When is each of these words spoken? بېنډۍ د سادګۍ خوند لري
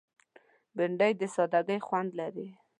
بېنډۍ 0.75 1.11
د 1.17 1.21
سادګۍ 1.35 1.79
خوند 1.87 2.11
لري 2.19 2.47